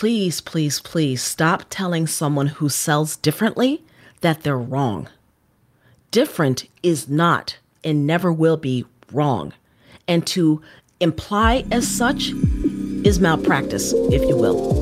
[0.00, 3.84] please, please, please stop telling someone who sells differently
[4.22, 5.06] that they're wrong.
[6.10, 9.52] Different is not and never will be wrong.
[10.08, 10.62] And to
[11.00, 12.30] imply as such
[13.04, 14.72] is malpractice, if you will.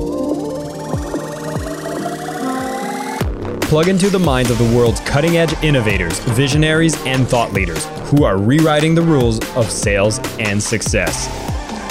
[3.63, 8.23] Plug into the minds of the world's cutting edge innovators, visionaries, and thought leaders who
[8.23, 11.27] are rewriting the rules of sales and success.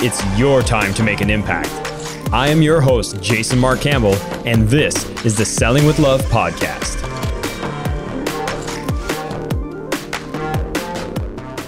[0.02, 1.88] It's your time to make an impact.
[2.30, 6.96] I am your host, Jason Mark Campbell, and this is the Selling with Love podcast.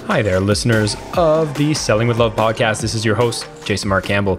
[0.07, 2.83] Hi there, listeners of the Selling with Love podcast.
[2.83, 4.38] This is your host, Jason Mark Campbell.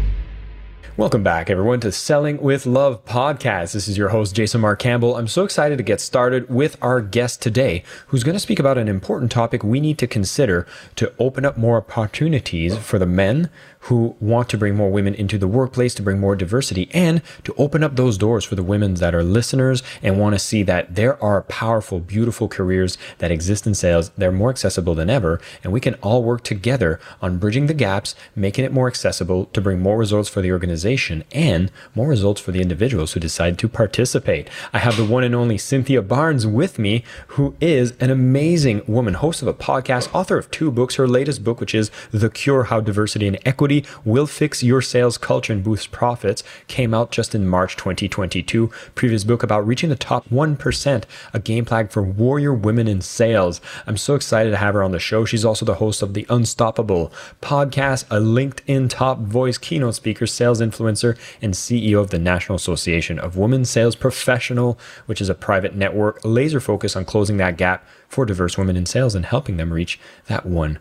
[0.97, 3.71] Welcome back, everyone, to Selling with Love podcast.
[3.71, 5.15] This is your host, Jason Mark Campbell.
[5.15, 8.77] I'm so excited to get started with our guest today, who's going to speak about
[8.77, 13.49] an important topic we need to consider to open up more opportunities for the men
[13.81, 17.53] who want to bring more women into the workplace, to bring more diversity, and to
[17.57, 20.95] open up those doors for the women that are listeners and want to see that
[20.95, 24.11] there are powerful, beautiful careers that exist in sales.
[24.17, 28.13] They're more accessible than ever, and we can all work together on bridging the gaps,
[28.35, 32.51] making it more accessible to bring more results for the organization and more results for
[32.51, 34.47] the individuals who decide to participate.
[34.73, 39.15] I have the one and only Cynthia Barnes with me, who is an amazing woman,
[39.15, 40.95] host of a podcast, author of two books.
[40.95, 43.70] Her latest book, which is The Cure How Diversity and Equity
[44.03, 48.69] will fix your sales culture and boost profits came out just in March 2022.
[48.95, 53.61] Previous book about reaching the top 1%, a game plan for warrior women in sales.
[53.87, 55.25] I'm so excited to have her on the show.
[55.25, 57.11] She's also the host of the Unstoppable
[57.41, 63.19] podcast, a LinkedIn top voice keynote speaker, sales influencer, and CEO of the National Association
[63.19, 67.85] of Women Sales Professional, which is a private network laser focused on closing that gap
[68.07, 70.77] for diverse women in sales and helping them reach that 1%.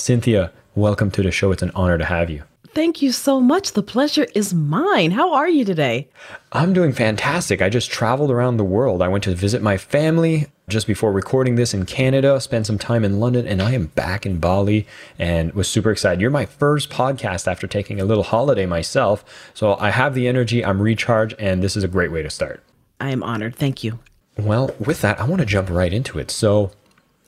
[0.00, 1.52] Cynthia, welcome to the show.
[1.52, 2.42] It's an honor to have you.
[2.74, 3.72] Thank you so much.
[3.72, 5.12] The pleasure is mine.
[5.12, 6.08] How are you today?
[6.50, 7.62] I'm doing fantastic.
[7.62, 9.00] I just traveled around the world.
[9.00, 13.04] I went to visit my family just before recording this in Canada, spent some time
[13.04, 14.88] in London, and I am back in Bali
[15.20, 16.20] and was super excited.
[16.20, 19.24] You're my first podcast after taking a little holiday myself.
[19.54, 22.60] So I have the energy, I'm recharged, and this is a great way to start.
[22.98, 23.54] I am honored.
[23.54, 24.00] Thank you.
[24.36, 26.30] Well, with that, I want to jump right into it.
[26.30, 26.72] So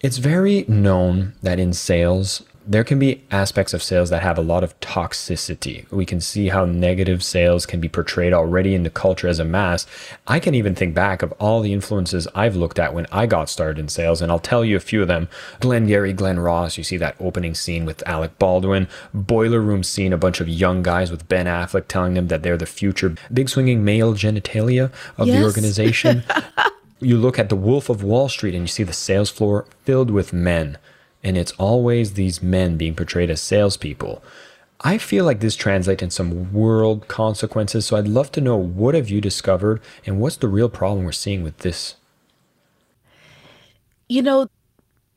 [0.01, 4.43] it's very known that in sales, there can be aspects of sales that have a
[4.43, 5.91] lot of toxicity.
[5.93, 9.45] We can see how negative sales can be portrayed already in the culture as a
[9.45, 9.87] mass.
[10.27, 13.49] I can even think back of all the influences I've looked at when I got
[13.49, 15.29] started in sales, and I'll tell you a few of them.
[15.61, 20.13] Glenn Glengarry, Glen Ross, you see that opening scene with Alec Baldwin, Boiler Room scene,
[20.13, 23.49] a bunch of young guys with Ben Affleck telling them that they're the future big
[23.49, 25.39] swinging male genitalia of yes.
[25.39, 26.25] the organization.
[27.01, 30.11] you look at the Wolf of Wall Street and you see the sales floor filled
[30.11, 30.79] with men
[31.27, 34.23] and it's always these men being portrayed as salespeople.
[34.83, 37.85] I feel like this translates in some world consequences.
[37.87, 41.11] So I'd love to know what have you discovered and what's the real problem we're
[41.11, 41.97] seeing with this?
[44.09, 44.49] You know,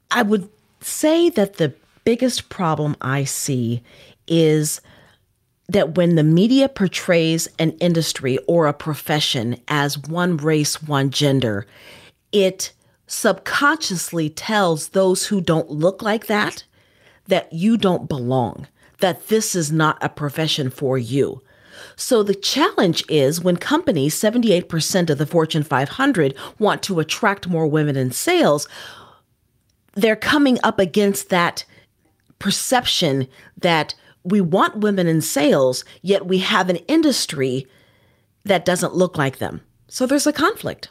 [0.09, 0.49] I would
[0.81, 1.75] say that the
[2.05, 3.83] biggest problem I see
[4.27, 4.81] is
[5.67, 11.67] that when the media portrays an industry or a profession as one race, one gender,
[12.31, 12.71] it
[13.09, 16.63] subconsciously tells those who don't look like that
[17.27, 18.67] that you don't belong,
[18.99, 21.41] that this is not a profession for you.
[21.95, 27.65] So the challenge is when companies, 78% of the Fortune 500, want to attract more
[27.65, 28.67] women in sales,
[29.93, 31.65] they're coming up against that
[32.37, 33.27] perception
[33.57, 37.65] that we want women in sales, yet we have an industry
[38.43, 39.61] that doesn't look like them.
[39.87, 40.89] So there's a conflict.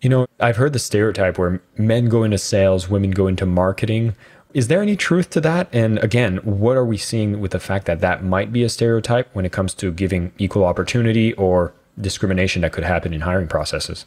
[0.00, 4.14] You know, I've heard the stereotype where men go into sales, women go into marketing.
[4.52, 5.68] Is there any truth to that?
[5.72, 9.28] And again, what are we seeing with the fact that that might be a stereotype
[9.34, 14.04] when it comes to giving equal opportunity or discrimination that could happen in hiring processes?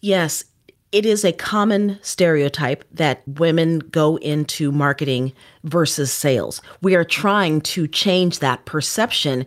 [0.00, 0.44] Yes,
[0.90, 5.32] it is a common stereotype that women go into marketing
[5.64, 6.62] versus sales.
[6.80, 9.46] We are trying to change that perception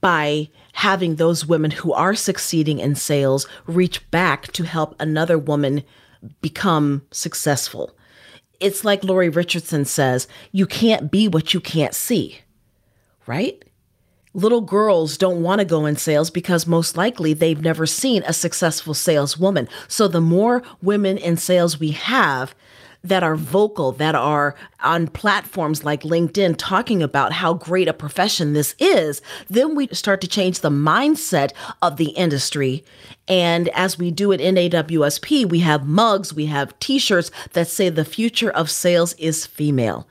[0.00, 0.48] by
[0.78, 5.82] having those women who are succeeding in sales reach back to help another woman
[6.40, 7.96] become successful.
[8.60, 12.38] It's like Lori Richardson says, you can't be what you can't see,
[13.26, 13.60] right?
[14.34, 18.32] Little girls don't want to go in sales because most likely they've never seen a
[18.32, 19.68] successful saleswoman.
[19.88, 22.54] So the more women in sales we have,
[23.04, 28.52] that are vocal, that are on platforms like LinkedIn talking about how great a profession
[28.52, 32.84] this is, then we start to change the mindset of the industry.
[33.26, 37.68] And as we do it in AWSP, we have mugs, we have t shirts that
[37.68, 40.06] say the future of sales is female.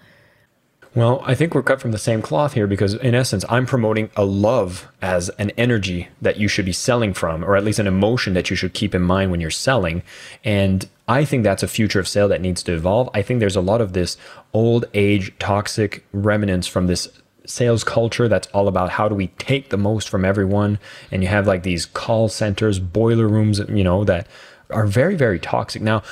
[0.96, 4.10] Well, I think we're cut from the same cloth here because, in essence, I'm promoting
[4.16, 7.86] a love as an energy that you should be selling from, or at least an
[7.86, 10.02] emotion that you should keep in mind when you're selling.
[10.44, 13.10] And I think that's a future of sale that needs to evolve.
[13.14, 14.18] I think there's a lot of this
[14.54, 17.08] old age toxic remnants from this
[17.46, 20.80] sales culture that's all about how do we take the most from everyone.
[21.12, 24.28] And you have like these call centers, boiler rooms, you know, that
[24.70, 25.82] are very, very toxic.
[25.82, 26.04] Now,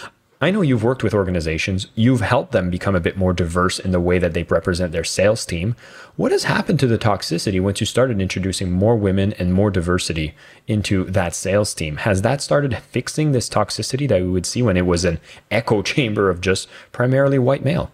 [0.45, 3.89] I know you've worked with organizations, you've helped them become a bit more diverse in
[3.89, 5.75] the way that they represent their sales team.
[6.17, 10.35] What has happened to the toxicity once you started introducing more women and more diversity
[10.67, 11.97] into that sales team?
[11.97, 15.19] Has that started fixing this toxicity that we would see when it was an
[15.49, 17.91] echo chamber of just primarily white male?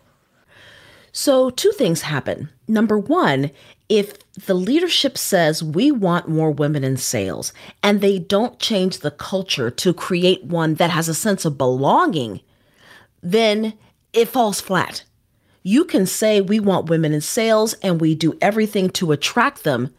[1.14, 2.50] So, two things happen.
[2.68, 3.52] Number one,
[3.92, 7.52] if the leadership says we want more women in sales
[7.84, 12.40] and they don't change the culture to create one that has a sense of belonging,
[13.22, 13.74] then
[14.14, 15.04] it falls flat.
[15.62, 19.94] You can say we want women in sales and we do everything to attract them.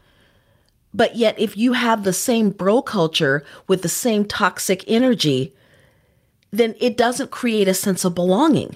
[0.95, 5.55] But yet, if you have the same bro culture with the same toxic energy,
[6.51, 8.75] then it doesn't create a sense of belonging.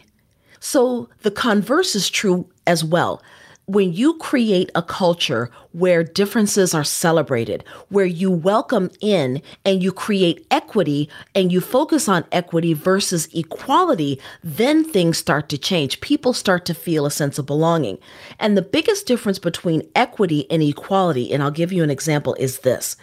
[0.61, 3.23] So the converse is true as well
[3.67, 9.93] when you create a culture where differences are celebrated, where you welcome in and you
[9.93, 16.01] create equity and you focus on equity versus equality, then things start to change.
[16.01, 17.99] People start to feel a sense of belonging.
[18.39, 22.61] And the biggest difference between equity and equality, and I'll give you an example, is
[22.61, 22.97] this.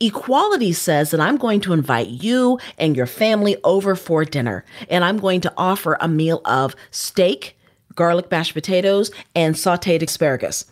[0.00, 5.04] Equality says that I'm going to invite you and your family over for dinner, and
[5.04, 7.55] I'm going to offer a meal of steak
[7.96, 10.66] garlic mashed potatoes, and sauteed asparagus.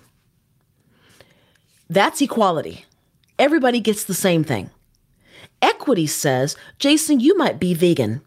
[1.90, 2.84] That's equality.
[3.38, 4.70] Everybody gets the same thing.
[5.60, 8.20] Equity says, Jason, you might be vegan.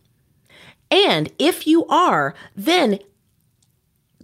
[0.92, 3.00] And if you are, then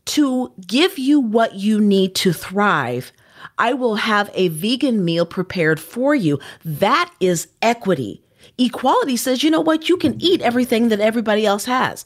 [0.06, 3.12] to give you what you need to thrive,
[3.58, 6.40] I will have a vegan meal prepared for you.
[6.64, 8.22] That is equity.
[8.58, 9.90] Equality says, you know what?
[9.90, 12.06] You can eat everything that everybody else has.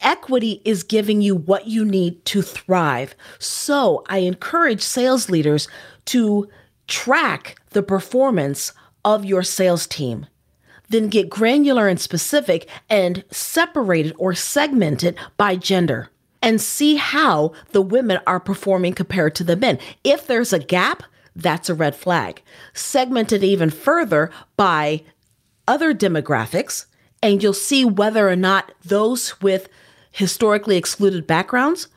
[0.00, 3.14] Equity is giving you what you need to thrive.
[3.38, 5.68] So I encourage sales leaders
[6.06, 6.48] to
[6.86, 8.72] track the performance
[9.04, 10.26] of your sales team.
[10.88, 16.10] Then get granular and specific and separate it or segment it by gender
[16.42, 19.78] and see how the women are performing compared to the men.
[20.02, 21.02] If there's a gap,
[21.36, 22.42] that's a red flag.
[22.72, 25.04] Segment it even further by
[25.68, 26.86] other demographics,
[27.22, 29.68] and you'll see whether or not those with
[30.10, 31.88] historically excluded backgrounds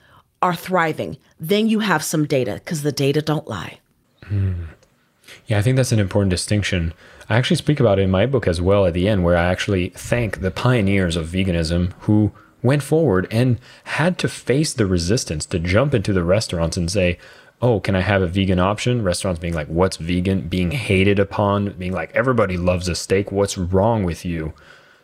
[0.42, 1.18] are thriving.
[1.40, 3.80] Then you have some data because the data don't lie.
[4.24, 4.68] Mm.
[5.48, 6.94] Yeah, I think that's an important distinction.
[7.30, 9.46] I actually speak about it in my book as well at the end, where I
[9.46, 15.46] actually thank the pioneers of veganism who went forward and had to face the resistance
[15.48, 17.18] to jump into the restaurants and say,
[17.62, 19.04] Oh, can I have a vegan option?
[19.04, 20.48] Restaurants being like, What's vegan?
[20.48, 23.32] Being hated upon, being like, Everybody loves a steak.
[23.32, 24.54] What's wrong with you?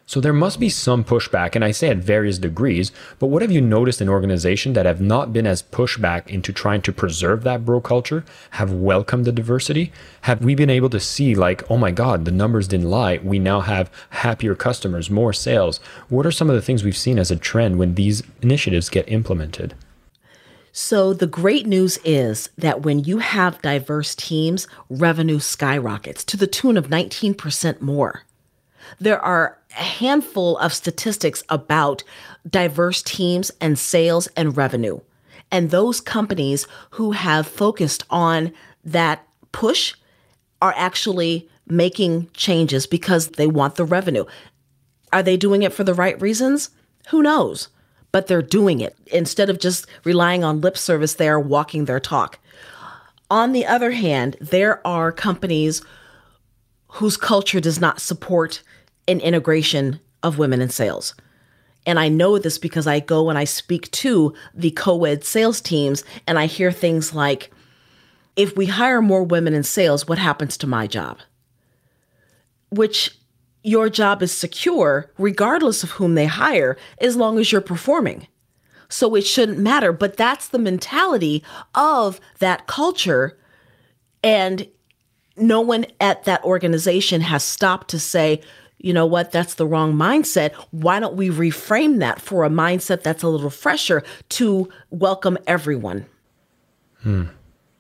[0.10, 3.51] So there must be some pushback, and I say at various degrees, but what have
[3.51, 7.63] you noticed in organizations that have not been as pushback into trying to preserve that
[7.63, 9.92] bro culture, have welcomed the diversity?
[10.22, 13.20] Have we been able to see, like, oh my God, the numbers didn't lie.
[13.20, 15.80] We now have happier customers, more sales.
[16.08, 19.08] What are some of the things we've seen as a trend when these initiatives get
[19.12, 19.75] implemented?
[20.72, 26.48] So, the great news is that when you have diverse teams, revenue skyrockets to the
[26.48, 28.24] tune of 19% more.
[29.00, 32.03] There are a handful of statistics about
[32.50, 35.00] diverse teams and sales and revenue.
[35.51, 38.53] And those companies who have focused on
[38.86, 39.93] that push
[40.62, 44.25] are actually making changes because they want the revenue.
[45.13, 46.69] Are they doing it for the right reasons?
[47.10, 47.69] Who knows?
[48.12, 48.96] But they're doing it.
[49.08, 52.39] Instead of just relying on lip service, they are walking their talk.
[53.29, 55.84] On the other hand, there are companies
[56.93, 58.63] whose culture does not support
[59.10, 61.16] an integration of women in sales.
[61.86, 65.60] And I know this because I go and I speak to the co ed sales
[65.60, 67.51] teams and I hear things like,
[68.36, 71.20] if we hire more women in sales, what happens to my job?
[72.70, 73.18] Which
[73.63, 78.28] your job is secure regardless of whom they hire, as long as you're performing.
[78.88, 79.92] So it shouldn't matter.
[79.92, 81.44] But that's the mentality
[81.75, 83.38] of that culture.
[84.24, 84.68] And
[85.36, 88.42] no one at that organization has stopped to say,
[88.80, 90.54] you know what, that's the wrong mindset.
[90.72, 96.06] Why don't we reframe that for a mindset that's a little fresher to welcome everyone?
[97.02, 97.26] Hmm.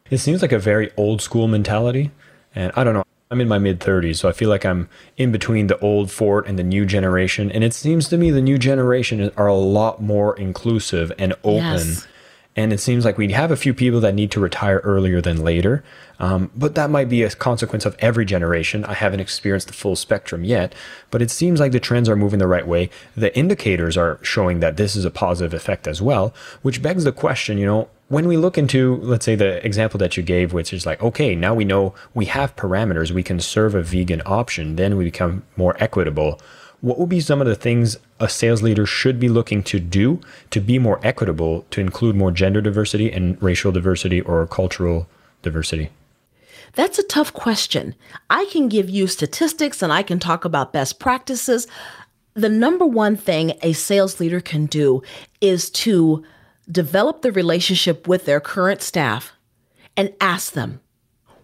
[0.09, 2.11] It seems like a very old school mentality.
[2.55, 3.03] And I don't know.
[3.31, 6.47] I'm in my mid 30s, so I feel like I'm in between the old fort
[6.47, 7.51] and the new generation.
[7.51, 11.61] And it seems to me the new generation are a lot more inclusive and open.
[11.61, 12.07] Yes.
[12.59, 15.45] And it seems like we have a few people that need to retire earlier than
[15.45, 15.81] later.
[16.19, 18.83] Um, but that might be a consequence of every generation.
[18.83, 20.75] I haven't experienced the full spectrum yet,
[21.09, 22.89] but it seems like the trends are moving the right way.
[23.15, 27.13] The indicators are showing that this is a positive effect as well, which begs the
[27.13, 30.73] question, you know, when we look into, let's say, the example that you gave, which
[30.73, 34.75] is like, okay, now we know we have parameters, we can serve a vegan option,
[34.75, 36.41] then we become more equitable.
[36.81, 40.21] What would be some of the things a sales leader should be looking to do
[40.51, 45.07] to be more equitable, to include more gender diversity and racial diversity or cultural
[45.41, 45.89] diversity?
[46.73, 47.95] That's a tough question.
[48.29, 51.67] I can give you statistics and I can talk about best practices.
[52.33, 55.01] The number one thing a sales leader can do
[55.41, 56.23] is to
[56.71, 59.33] develop the relationship with their current staff
[59.97, 60.79] and ask them,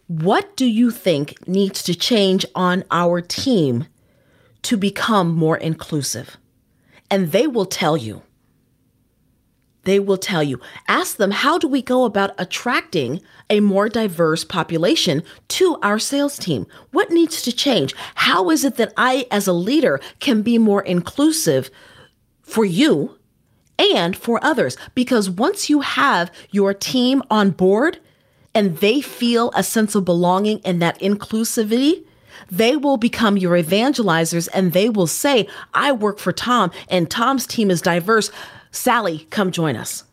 [0.07, 3.87] what do you think needs to change on our team
[4.65, 6.37] to become more inclusive?
[7.09, 8.23] And they will tell you.
[9.83, 10.59] They will tell you.
[10.87, 16.37] Ask them, how do we go about attracting a more diverse population to our sales
[16.39, 16.65] team?
[16.91, 17.93] What needs to change?
[18.15, 21.69] How is it that I, as a leader, can be more inclusive
[22.41, 23.17] for you
[23.77, 24.77] and for others.
[24.93, 27.99] Because once you have your team on board
[28.53, 32.05] and they feel a sense of belonging and that inclusivity,
[32.49, 37.47] they will become your evangelizers and they will say, I work for Tom and Tom's
[37.47, 38.31] team is diverse.
[38.71, 40.03] Sally, come join us.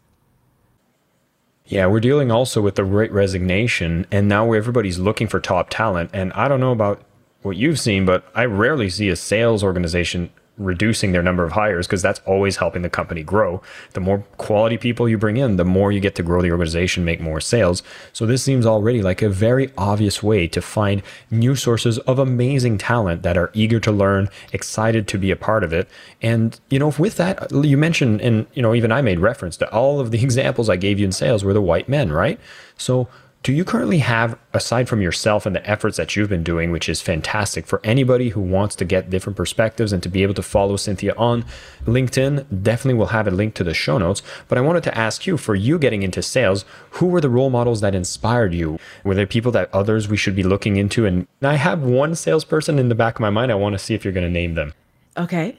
[1.67, 6.11] Yeah, we're dealing also with the great resignation, and now everybody's looking for top talent.
[6.13, 7.01] And I don't know about
[7.41, 11.87] what you've seen, but I rarely see a sales organization reducing their number of hires
[11.87, 13.63] because that's always helping the company grow.
[13.95, 17.05] The more quality people you bring in, the more you get to grow the organization,
[17.05, 17.83] make more sales.
[18.13, 22.79] So this seems already like a very obvious way to find new sources of amazing
[22.79, 25.89] talent that are eager to learn, excited to be a part of it.
[26.21, 29.73] And you know, with that, you mentioned and you know, even I made reference to
[29.73, 32.39] all of the examples I gave you in sales were the white men, right?
[32.77, 33.09] So
[33.43, 36.89] do you currently have, aside from yourself and the efforts that you've been doing, which
[36.89, 40.43] is fantastic for anybody who wants to get different perspectives and to be able to
[40.43, 41.45] follow Cynthia on
[41.85, 42.63] LinkedIn?
[42.63, 44.23] Definitely will have a link to the show notes.
[44.47, 47.51] But I wanted to ask you, for you getting into sales, who were the role
[47.51, 48.79] models that inspired you?
[49.03, 51.05] Were there people that others we should be looking into?
[51.05, 53.51] And I have one salesperson in the back of my mind.
[53.51, 54.73] I want to see if you're going to name them.
[55.17, 55.57] Okay.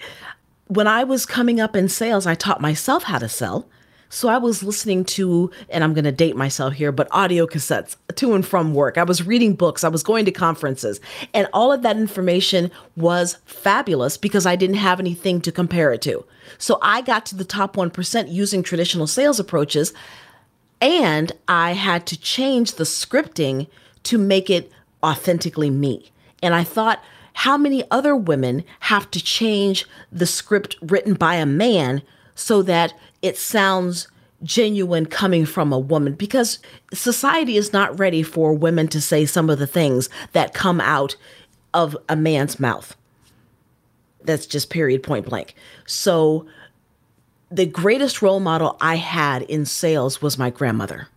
[0.67, 3.67] When I was coming up in sales, I taught myself how to sell.
[4.13, 7.95] So I was listening to, and I'm going to date myself here, but audio cassettes
[8.13, 8.99] to and from work.
[8.99, 11.01] I was reading books, I was going to conferences,
[11.33, 16.03] and all of that information was fabulous because I didn't have anything to compare it
[16.03, 16.23] to.
[16.59, 19.95] So I got to the top 1% using traditional sales approaches,
[20.79, 23.65] and I had to change the scripting
[24.03, 26.11] to make it authentically me.
[26.43, 27.03] And I thought,
[27.33, 32.03] how many other women have to change the script written by a man
[32.35, 32.93] so that
[33.23, 34.07] it sounds
[34.43, 36.59] genuine coming from a woman because
[36.93, 41.15] society is not ready for women to say some of the things that come out
[41.73, 42.95] of a man's mouth.
[44.25, 45.55] That's just period point blank.
[45.87, 46.45] So,
[47.49, 51.07] the greatest role model I had in sales was my grandmother.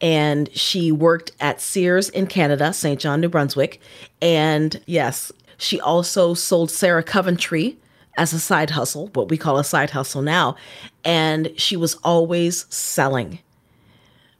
[0.00, 3.78] And she worked at Sears in Canada, Saint John, New Brunswick.
[4.22, 7.76] And yes, she also sold Sarah Coventry
[8.16, 10.56] as a side hustle, what we call a side hustle now.
[11.04, 13.38] And she was always selling.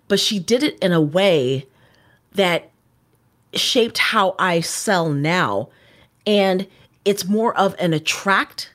[0.08, 1.66] But she did it in a way
[2.34, 2.70] that
[3.54, 5.68] shaped how I sell now.
[6.26, 6.66] And
[7.04, 8.72] it's more of an attract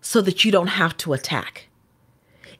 [0.00, 1.68] so that you don't have to attack.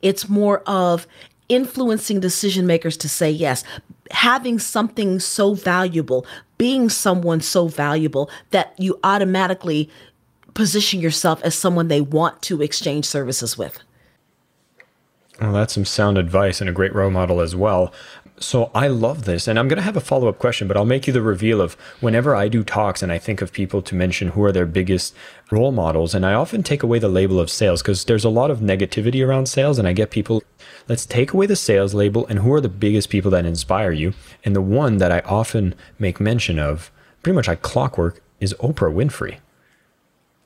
[0.01, 1.07] It's more of
[1.49, 3.65] influencing decision makers to say yes,
[4.11, 6.27] having something so valuable,
[6.59, 9.91] being someone so valuable that you automatically
[10.55, 13.79] position yourself as someone they want to exchange services with.
[15.41, 17.93] Well, that's some sound advice and a great role model as well.
[18.39, 20.85] So I love this, and I'm going to have a follow up question, but I'll
[20.85, 23.95] make you the reveal of whenever I do talks and I think of people to
[23.95, 25.15] mention who are their biggest
[25.51, 28.51] role models, and I often take away the label of sales because there's a lot
[28.51, 30.43] of negativity around sales, and I get people,
[30.89, 34.13] let's take away the sales label and who are the biggest people that inspire you.
[34.45, 36.91] And the one that I often make mention of,
[37.23, 39.39] pretty much like clockwork, is Oprah Winfrey.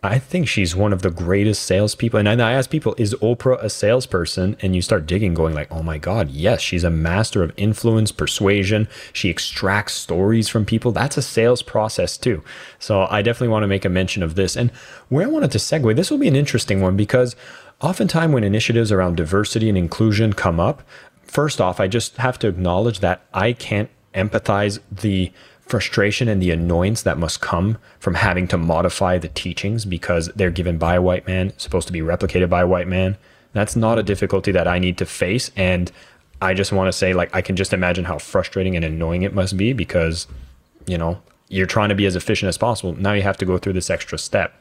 [0.07, 2.19] I think she's one of the greatest salespeople.
[2.19, 4.57] And I ask people, is Oprah a salesperson?
[4.61, 8.13] And you start digging, going like, oh my God, yes, she's a master of influence,
[8.13, 8.89] persuasion.
[9.13, 10.93] She extracts stories from people.
[10.93, 12.43] That's a sales process too.
[12.79, 14.57] So I definitely want to make a mention of this.
[14.57, 14.71] And
[15.09, 17.37] where I wanted to segue, this will be an interesting one because
[17.81, 20.83] oftentimes when initiatives around diversity and inclusion come up,
[21.23, 25.33] first off, I just have to acknowledge that I can't empathize the
[25.67, 30.51] frustration and the annoyance that must come from having to modify the teachings because they're
[30.51, 33.17] given by a white man, supposed to be replicated by a white man.
[33.53, 35.51] That's not a difficulty that I need to face.
[35.57, 35.91] And
[36.41, 39.35] I just want to say, like, I can just imagine how frustrating and annoying it
[39.35, 40.27] must be because,
[40.87, 42.95] you know, you're trying to be as efficient as possible.
[42.95, 44.55] Now you have to go through this extra step.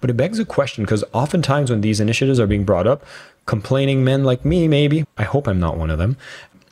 [0.00, 3.04] But it begs a question because oftentimes when these initiatives are being brought up,
[3.46, 6.16] complaining men like me, maybe, I hope I'm not one of them,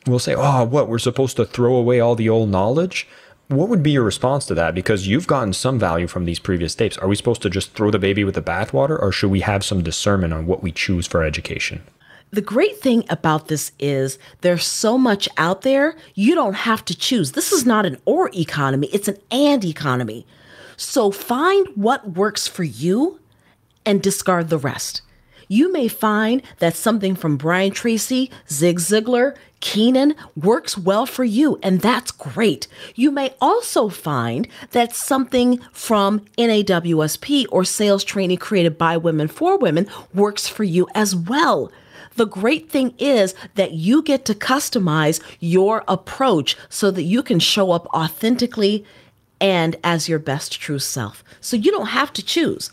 [0.07, 3.07] will say, oh, what, we're supposed to throw away all the old knowledge?
[3.50, 4.76] What would be your response to that?
[4.76, 6.97] Because you've gotten some value from these previous tapes.
[6.99, 9.64] Are we supposed to just throw the baby with the bathwater, or should we have
[9.64, 11.83] some discernment on what we choose for education?
[12.30, 16.97] The great thing about this is there's so much out there, you don't have to
[16.97, 17.33] choose.
[17.33, 20.28] This is not an or economy, it's an and economy.
[20.76, 23.19] So find what works for you
[23.85, 25.02] and discard the rest
[25.50, 31.59] you may find that something from Brian Tracy, Zig Ziglar, Keenan works well for you,
[31.61, 32.69] and that's great.
[32.95, 39.58] You may also find that something from NAWSP or sales training created by women for
[39.58, 41.73] women works for you as well.
[42.15, 47.41] The great thing is that you get to customize your approach so that you can
[47.41, 48.84] show up authentically
[49.41, 51.25] and as your best true self.
[51.41, 52.71] So you don't have to choose.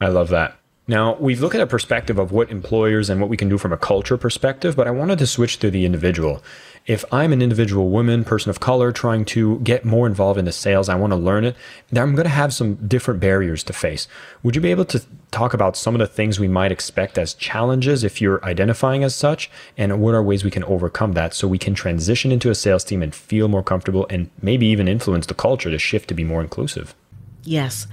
[0.00, 0.59] I love that.
[0.90, 3.72] Now, we've looked at a perspective of what employers and what we can do from
[3.72, 6.42] a culture perspective, but I wanted to switch to the individual.
[6.84, 10.50] If I'm an individual woman, person of color, trying to get more involved in the
[10.50, 11.54] sales, I want to learn it,
[11.90, 14.08] then I'm going to have some different barriers to face.
[14.42, 15.00] Would you be able to
[15.30, 19.14] talk about some of the things we might expect as challenges if you're identifying as
[19.14, 19.48] such,
[19.78, 22.82] and what are ways we can overcome that so we can transition into a sales
[22.82, 26.24] team and feel more comfortable and maybe even influence the culture to shift to be
[26.24, 26.96] more inclusive?
[27.44, 27.86] Yes.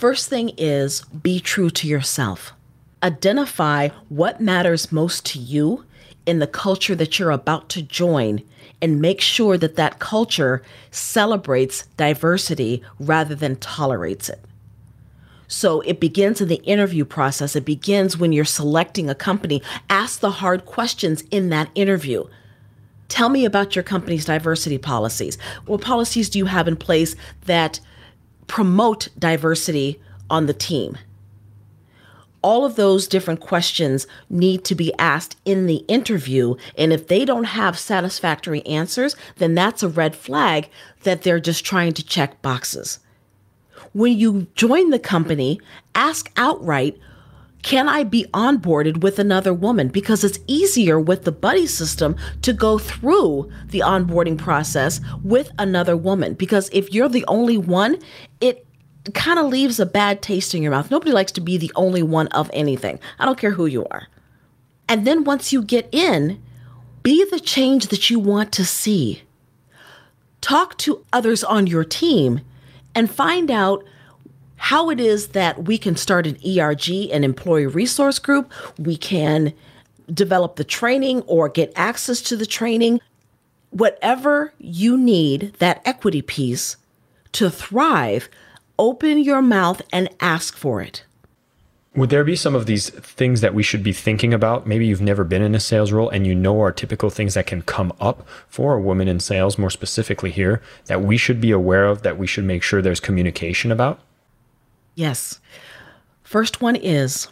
[0.00, 2.54] First thing is be true to yourself.
[3.02, 5.84] Identify what matters most to you
[6.24, 8.42] in the culture that you're about to join
[8.80, 14.42] and make sure that that culture celebrates diversity rather than tolerates it.
[15.48, 17.54] So it begins in the interview process.
[17.54, 19.60] It begins when you're selecting a company.
[19.90, 22.24] Ask the hard questions in that interview.
[23.08, 25.36] Tell me about your company's diversity policies.
[25.66, 27.80] What policies do you have in place that
[28.50, 30.98] promote diversity on the team?
[32.42, 36.56] All of those different questions need to be asked in the interview.
[36.76, 40.68] And if they don't have satisfactory answers, then that's a red flag
[41.04, 42.98] that they're just trying to check boxes.
[43.92, 45.60] When you join the company,
[45.94, 46.98] ask outright
[47.62, 49.88] can I be onboarded with another woman?
[49.88, 55.96] Because it's easier with the buddy system to go through the onboarding process with another
[55.96, 56.34] woman.
[56.34, 57.98] Because if you're the only one,
[58.40, 58.66] it
[59.14, 60.90] kind of leaves a bad taste in your mouth.
[60.90, 62.98] Nobody likes to be the only one of anything.
[63.18, 64.08] I don't care who you are.
[64.88, 66.42] And then once you get in,
[67.02, 69.22] be the change that you want to see.
[70.40, 72.40] Talk to others on your team
[72.94, 73.84] and find out
[74.60, 78.52] how it is that we can start an ERG, an employee resource group.
[78.78, 79.54] We can
[80.12, 83.00] develop the training or get access to the training.
[83.70, 86.76] Whatever you need, that equity piece
[87.32, 88.28] to thrive,
[88.78, 91.04] open your mouth and ask for it.
[91.96, 94.66] Would there be some of these things that we should be thinking about?
[94.66, 97.46] Maybe you've never been in a sales role and you know are typical things that
[97.46, 101.50] can come up for a woman in sales, more specifically here, that we should be
[101.50, 104.00] aware of, that we should make sure there's communication about?
[105.00, 105.40] Yes.
[106.22, 107.28] First one is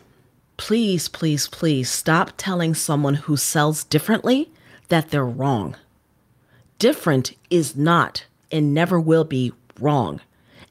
[0.57, 4.51] please, please, please stop telling someone who sells differently
[4.89, 5.77] that they're wrong.
[6.79, 10.23] Different is not and never will be wrong.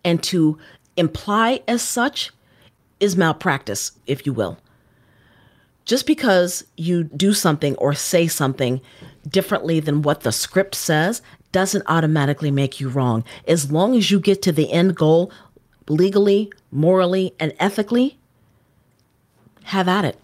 [0.03, 0.57] And to
[0.95, 2.31] imply as such
[2.99, 4.57] is malpractice, if you will.
[5.85, 8.81] Just because you do something or say something
[9.29, 13.23] differently than what the script says doesn't automatically make you wrong.
[13.47, 15.31] As long as you get to the end goal
[15.87, 18.17] legally, morally, and ethically,
[19.63, 20.19] have at it.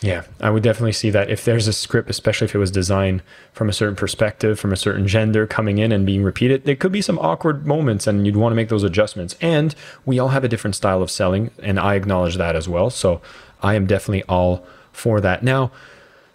[0.00, 3.20] Yeah, I would definitely see that if there's a script, especially if it was designed
[3.52, 6.92] from a certain perspective, from a certain gender coming in and being repeated, there could
[6.92, 9.34] be some awkward moments and you'd want to make those adjustments.
[9.40, 9.74] And
[10.06, 12.90] we all have a different style of selling, and I acknowledge that as well.
[12.90, 13.20] So
[13.60, 15.42] I am definitely all for that.
[15.42, 15.72] Now,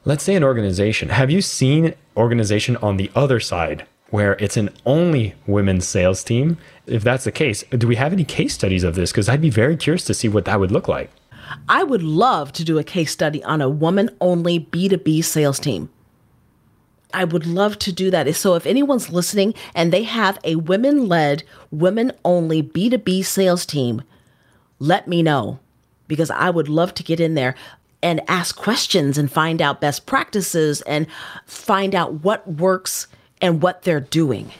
[0.03, 1.07] let's say an organization.
[1.09, 6.55] Have you seen organization on the other side where it's an only women's sales team?
[6.85, 9.11] If that's the case, do we have any case studies of this?
[9.11, 11.09] Because I'd be very curious to see what that would look like.
[11.67, 15.89] I would love to do a case study on a woman only B2B sales team.
[17.11, 18.31] I would love to do that.
[18.35, 24.03] So if anyone's listening and they have a women led, women only B2B sales team,
[24.77, 25.57] let me know
[26.07, 27.55] because I would love to get in there
[28.03, 31.07] and ask questions and find out best practices and
[31.47, 33.07] find out what works
[33.43, 34.51] and what they're doing.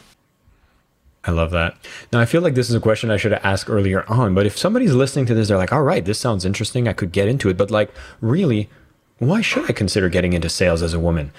[1.23, 1.77] I love that.
[2.11, 4.45] Now, I feel like this is a question I should have asked earlier on, but
[4.45, 6.85] if somebody's listening to this, they're like, all right, this sounds interesting.
[6.85, 7.55] I could get into it.
[7.55, 8.69] But, like, really,
[9.19, 11.31] why should I consider getting into sales as a woman?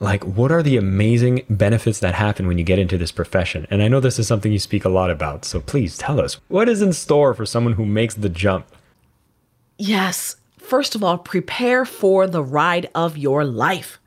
[0.00, 3.68] Like, what are the amazing benefits that happen when you get into this profession?
[3.70, 5.44] And I know this is something you speak a lot about.
[5.44, 8.66] So please tell us what is in store for someone who makes the jump?
[9.78, 10.36] Yes.
[10.58, 13.99] First of all, prepare for the ride of your life.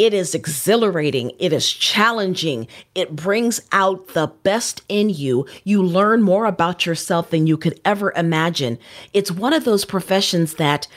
[0.00, 1.32] It is exhilarating.
[1.38, 2.68] It is challenging.
[2.94, 5.44] It brings out the best in you.
[5.62, 8.78] You learn more about yourself than you could ever imagine.
[9.12, 10.88] It's one of those professions that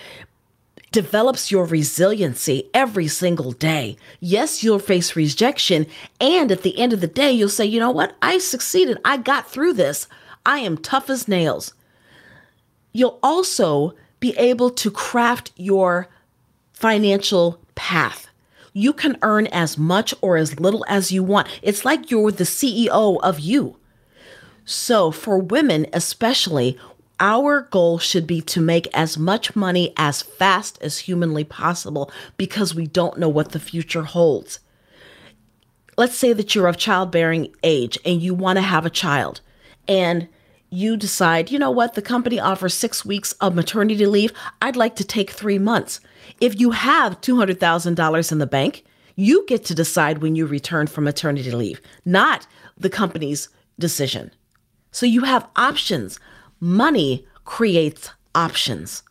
[0.91, 3.97] develops your resiliency every single day.
[4.21, 5.85] Yes, you'll face rejection.
[6.21, 8.15] And at the end of the day, you'll say, you know what?
[8.21, 8.99] I succeeded.
[9.03, 10.07] I got through this.
[10.45, 11.73] I am tough as nails.
[12.93, 16.07] You'll also be able to craft your
[16.71, 18.22] financial path
[18.73, 21.47] you can earn as much or as little as you want.
[21.62, 23.77] It's like you're the CEO of you.
[24.65, 26.77] So, for women especially,
[27.19, 32.73] our goal should be to make as much money as fast as humanly possible because
[32.73, 34.59] we don't know what the future holds.
[35.95, 39.41] Let's say that you're of childbearing age and you want to have a child,
[39.88, 40.27] and
[40.69, 44.33] you decide, you know what, the company offers six weeks of maternity leave.
[44.59, 45.99] I'd like to take three months.
[46.39, 48.83] If you have $200,000 in the bank,
[49.15, 54.31] you get to decide when you return from maternity leave, not the company's decision.
[54.91, 56.19] So you have options.
[56.59, 59.03] Money creates options.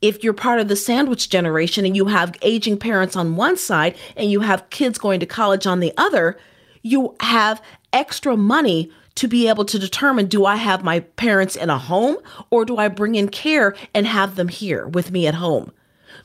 [0.00, 3.96] If you're part of the sandwich generation and you have aging parents on one side
[4.16, 6.38] and you have kids going to college on the other,
[6.82, 11.70] you have extra money to be able to determine do I have my parents in
[11.70, 12.18] a home
[12.50, 15.72] or do I bring in care and have them here with me at home?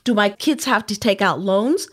[0.04, 1.88] Do my kids have to take out loans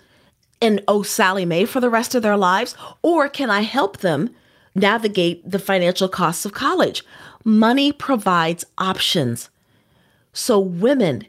[0.61, 2.77] and owe Sallie Mae for the rest of their lives?
[3.03, 4.31] Or can I help them
[4.75, 7.05] navigate the financial costs of college?
[7.45, 9.49] Money provides options.
[10.33, 11.27] So, women,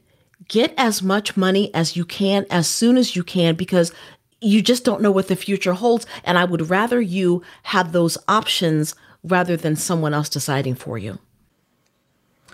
[0.47, 3.93] get as much money as you can as soon as you can because
[4.41, 6.05] you just don't know what the future holds.
[6.23, 11.19] And I would rather you have those options rather than someone else deciding for you.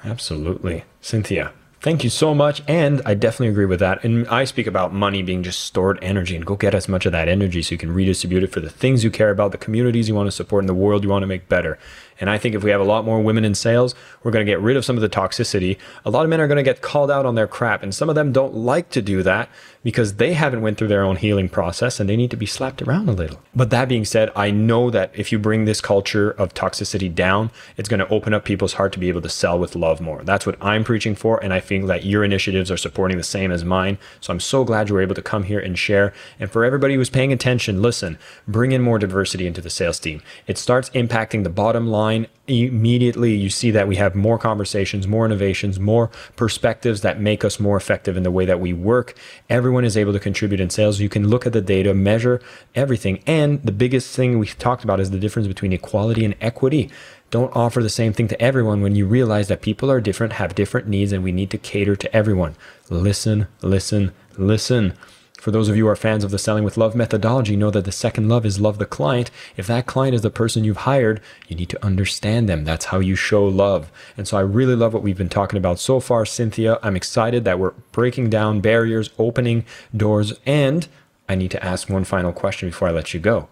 [0.04, 0.84] Absolutely.
[1.02, 2.64] Cynthia, Thank you so much.
[2.68, 4.04] And I definitely agree with that.
[4.04, 7.12] And I speak about money being just stored energy and go get as much of
[7.12, 10.10] that energy so you can redistribute it for the things you care about, the communities
[10.10, 11.78] you want to support, and the world you want to make better.
[12.20, 14.52] And I think if we have a lot more women in sales, we're going to
[14.52, 15.78] get rid of some of the toxicity.
[16.06, 18.10] A lot of men are going to get called out on their crap, and some
[18.10, 19.50] of them don't like to do that
[19.84, 22.82] because they haven't went through their own healing process and they need to be slapped
[22.82, 23.42] around a little.
[23.56, 27.52] But that being said, I know that if you bring this culture of toxicity down,
[27.78, 30.24] it's going to open up people's heart to be able to sell with love more.
[30.24, 33.50] That's what I'm preaching for, and I think that your initiatives are supporting the same
[33.50, 33.98] as mine.
[34.20, 36.14] So I'm so glad you were able to come here and share.
[36.40, 40.22] And for everybody who's paying attention, listen, bring in more diversity into the sales team.
[40.48, 42.07] It starts impacting the bottom line
[42.48, 47.60] immediately you see that we have more conversations, more innovations, more perspectives that make us
[47.60, 49.18] more effective in the way that we work.
[49.50, 51.00] Everyone is able to contribute in sales.
[51.00, 52.42] You can look at the data, measure
[52.76, 53.22] everything.
[53.28, 56.90] And the biggest thing we've talked about is the difference between equality and equity.
[57.30, 60.56] Don't offer the same thing to everyone when you realize that people are different, have
[60.56, 62.56] different needs, and we need to cater to everyone.
[62.90, 64.94] Listen, listen, listen.
[65.38, 67.86] For those of you who are fans of the Selling with Love methodology, know that
[67.86, 69.30] the second love is love the client.
[69.56, 72.66] If that client is the person you've hired, you need to understand them.
[72.66, 73.92] That's how you show love.
[74.18, 76.80] And so I really love what we've been talking about so far, Cynthia.
[76.82, 79.64] I'm excited that we're breaking down barriers, opening
[79.96, 80.88] doors, and
[81.30, 83.48] I need to ask one final question before I let you go.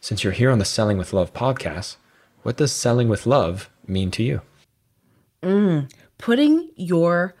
[0.00, 1.96] Since you're here on the Selling with Love podcast,
[2.42, 4.42] what does selling with love mean to you?
[5.42, 7.34] Mm, putting your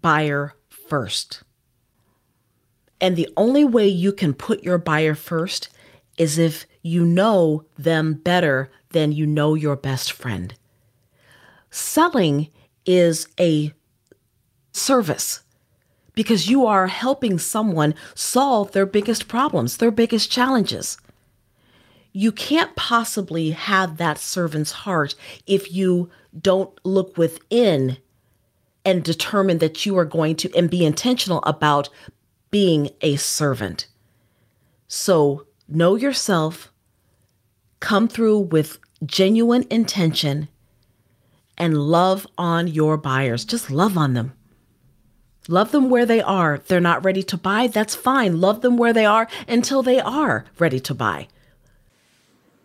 [0.00, 1.42] buyer first
[3.04, 5.68] And the only way you can put your buyer first
[6.16, 10.54] is if you know them better than you know your best friend.
[11.68, 12.48] Selling
[12.86, 13.74] is a
[14.72, 15.42] service
[16.14, 20.96] because you are helping someone solve their biggest problems, their biggest challenges.
[22.14, 25.14] You can't possibly have that servant's heart
[25.46, 26.08] if you
[26.40, 27.98] don't look within
[28.86, 31.90] and determine that you are going to and be intentional about
[32.54, 33.88] being a servant.
[34.86, 36.70] So know yourself,
[37.80, 40.46] come through with genuine intention,
[41.58, 43.44] and love on your buyers.
[43.44, 44.34] Just love on them.
[45.48, 46.54] Love them where they are.
[46.54, 48.40] If they're not ready to buy, that's fine.
[48.40, 51.26] Love them where they are until they are ready to buy.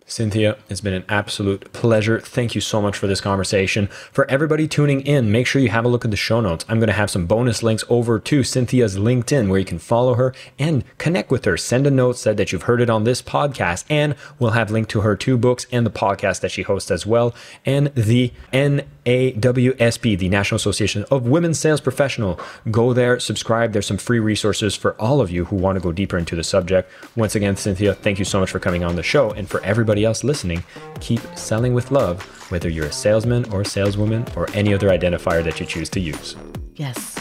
[0.09, 2.19] Cynthia, it's been an absolute pleasure.
[2.19, 3.87] Thank you so much for this conversation.
[4.11, 6.65] For everybody tuning in, make sure you have a look at the show notes.
[6.67, 10.15] I'm going to have some bonus links over to Cynthia's LinkedIn where you can follow
[10.15, 11.57] her and connect with her.
[11.57, 14.87] Send a note, said that you've heard it on this podcast, and we'll have link
[14.89, 20.17] to her two books and the podcast that she hosts as well, and the NAWSP,
[20.17, 22.39] the National Association of Women Sales Professional.
[22.71, 23.73] Go there, subscribe.
[23.73, 26.43] There's some free resources for all of you who want to go deeper into the
[26.43, 26.91] subject.
[27.15, 29.31] Once again, Cynthia, thank you so much for coming on the show.
[29.31, 30.63] And for everybody else listening,
[30.99, 35.59] keep selling with love, whether you're a salesman or saleswoman or any other identifier that
[35.59, 36.35] you choose to use.
[36.75, 37.15] Yes.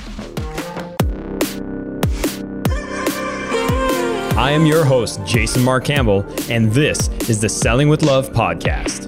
[4.38, 9.07] I am your host, Jason Mark Campbell, and this is the Selling with Love podcast.